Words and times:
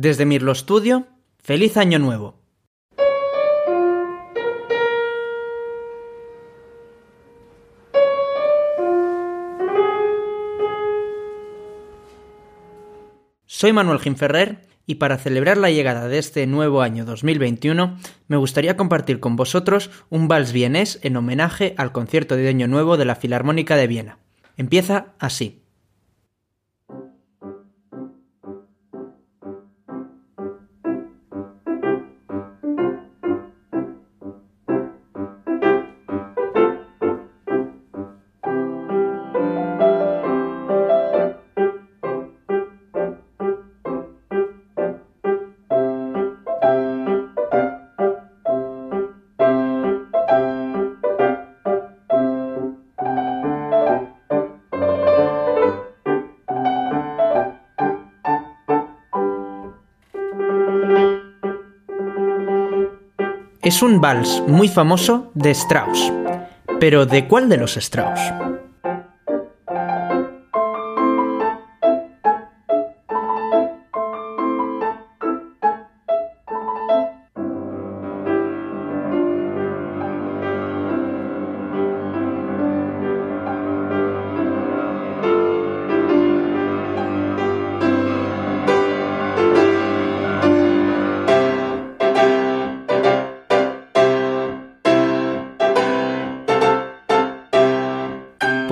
Desde 0.00 0.26
Mirlo 0.26 0.54
Studio, 0.54 1.08
feliz 1.42 1.76
año 1.76 1.98
nuevo. 1.98 2.36
Soy 13.46 13.72
Manuel 13.72 13.98
Ginferrer 13.98 14.68
y 14.86 14.94
para 14.94 15.18
celebrar 15.18 15.56
la 15.56 15.72
llegada 15.72 16.06
de 16.06 16.18
este 16.18 16.46
nuevo 16.46 16.80
año 16.82 17.04
2021 17.04 17.98
me 18.28 18.36
gustaría 18.36 18.76
compartir 18.76 19.18
con 19.18 19.34
vosotros 19.34 19.90
un 20.10 20.28
vals 20.28 20.52
vienés 20.52 21.00
en 21.02 21.16
homenaje 21.16 21.74
al 21.76 21.90
concierto 21.90 22.36
de 22.36 22.48
Año 22.48 22.68
Nuevo 22.68 22.98
de 22.98 23.04
la 23.04 23.16
Filarmónica 23.16 23.74
de 23.74 23.88
Viena. 23.88 24.18
Empieza 24.56 25.14
así. 25.18 25.64
Es 63.68 63.82
un 63.82 64.00
vals 64.00 64.42
muy 64.46 64.66
famoso 64.66 65.30
de 65.34 65.50
Strauss. 65.50 66.10
Pero 66.80 67.04
¿de 67.04 67.28
cuál 67.28 67.50
de 67.50 67.58
los 67.58 67.76
Strauss? 67.76 68.18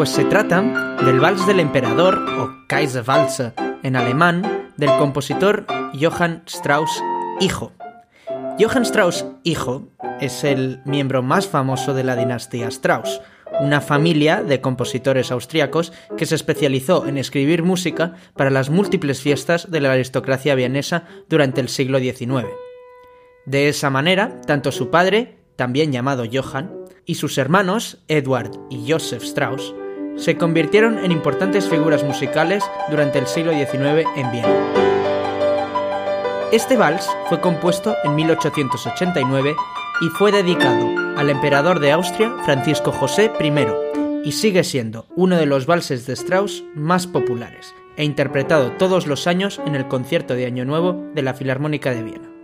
Pues 0.06 0.14
se 0.14 0.24
trata 0.24 0.62
del 1.04 1.18
Vals 1.18 1.48
del 1.48 1.58
Emperador 1.58 2.16
o 2.38 2.64
Kaiserwalzer 2.68 3.54
en 3.82 3.96
alemán 3.96 4.70
del 4.76 4.96
compositor 4.98 5.66
Johann 6.00 6.44
Strauss 6.46 7.02
hijo. 7.40 7.72
Johann 8.56 8.84
Strauss 8.84 9.26
hijo 9.42 9.88
es 10.20 10.44
el 10.44 10.80
miembro 10.84 11.24
más 11.24 11.48
famoso 11.48 11.92
de 11.92 12.04
la 12.04 12.14
dinastía 12.14 12.68
Strauss, 12.68 13.20
una 13.58 13.80
familia 13.80 14.44
de 14.44 14.60
compositores 14.60 15.32
austriacos 15.32 15.92
que 16.16 16.24
se 16.24 16.36
especializó 16.36 17.08
en 17.08 17.18
escribir 17.18 17.64
música 17.64 18.14
para 18.36 18.50
las 18.50 18.70
múltiples 18.70 19.20
fiestas 19.20 19.72
de 19.72 19.80
la 19.80 19.90
aristocracia 19.90 20.54
vienesa 20.54 21.02
durante 21.28 21.60
el 21.60 21.68
siglo 21.68 21.98
XIX. 21.98 22.46
De 23.44 23.68
esa 23.68 23.90
manera, 23.90 24.40
tanto 24.42 24.70
su 24.70 24.88
padre, 24.88 25.38
también 25.56 25.90
llamado 25.90 26.22
Johann, 26.32 26.70
y 27.04 27.16
sus 27.16 27.38
hermanos, 27.38 27.98
Edward 28.06 28.52
y 28.70 28.88
Joseph 28.88 29.24
Strauss, 29.24 29.74
se 30.16 30.36
convirtieron 30.36 30.98
en 30.98 31.12
importantes 31.12 31.68
figuras 31.68 32.02
musicales 32.04 32.64
durante 32.90 33.18
el 33.18 33.26
siglo 33.26 33.52
XIX 33.52 34.06
en 34.16 34.30
Viena. 34.30 34.86
Este 36.52 36.76
vals 36.76 37.08
fue 37.28 37.40
compuesto 37.40 37.94
en 38.04 38.14
1889 38.14 39.56
y 40.00 40.08
fue 40.10 40.32
dedicado 40.32 40.88
al 41.16 41.30
emperador 41.30 41.80
de 41.80 41.92
Austria 41.92 42.32
Francisco 42.44 42.92
José 42.92 43.32
I 43.40 43.52
y 44.24 44.32
sigue 44.32 44.64
siendo 44.64 45.06
uno 45.16 45.36
de 45.36 45.46
los 45.46 45.66
valses 45.66 46.06
de 46.06 46.12
Strauss 46.14 46.64
más 46.74 47.06
populares 47.06 47.74
e 47.96 48.04
interpretado 48.04 48.72
todos 48.72 49.06
los 49.06 49.26
años 49.26 49.60
en 49.66 49.74
el 49.74 49.88
concierto 49.88 50.34
de 50.34 50.46
Año 50.46 50.64
Nuevo 50.64 51.10
de 51.14 51.22
la 51.22 51.34
Filarmónica 51.34 51.90
de 51.90 52.02
Viena. 52.02 52.35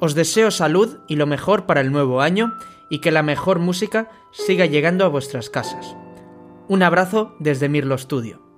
Os 0.00 0.14
deseo 0.14 0.50
salud 0.50 0.98
y 1.06 1.16
lo 1.16 1.26
mejor 1.26 1.66
para 1.66 1.80
el 1.80 1.92
nuevo 1.92 2.22
año 2.22 2.54
y 2.88 2.98
que 2.98 3.10
la 3.10 3.22
mejor 3.22 3.58
música 3.58 4.10
siga 4.32 4.66
llegando 4.66 5.04
a 5.04 5.08
vuestras 5.08 5.50
casas. 5.50 5.94
Un 6.68 6.82
abrazo 6.82 7.36
desde 7.38 7.68
Mirlo 7.68 7.98
Studio. 7.98 8.49